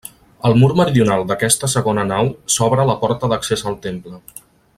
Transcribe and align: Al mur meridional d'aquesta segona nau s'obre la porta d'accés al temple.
Al 0.47 0.55
mur 0.61 0.69
meridional 0.79 1.25
d'aquesta 1.31 1.69
segona 1.75 2.07
nau 2.13 2.33
s'obre 2.55 2.87
la 2.93 2.97
porta 3.05 3.31
d'accés 3.35 3.67
al 3.73 3.79
temple. 3.89 4.21